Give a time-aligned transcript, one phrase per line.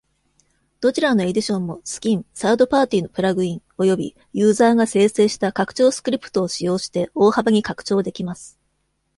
[0.79, 8.59] どちらのエディションも、スキン、サードパーティのプラグイン、およびユーザーが生成した拡張スクリプトを使用して大幅に拡張できます。